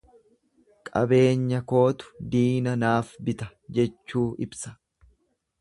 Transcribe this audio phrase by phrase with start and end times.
[0.89, 4.77] Qabeenya kootu diina naaf bita jechuu ibsa.